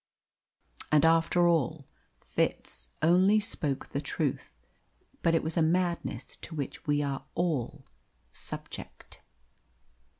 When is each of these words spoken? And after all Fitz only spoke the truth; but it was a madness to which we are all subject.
And 0.91 1.05
after 1.05 1.47
all 1.47 1.85
Fitz 2.21 2.89
only 3.03 3.39
spoke 3.39 3.89
the 3.89 4.01
truth; 4.01 4.49
but 5.21 5.35
it 5.35 5.43
was 5.43 5.57
a 5.57 5.61
madness 5.61 6.35
to 6.37 6.55
which 6.55 6.87
we 6.87 7.03
are 7.03 7.25
all 7.35 7.85
subject. 8.33 9.21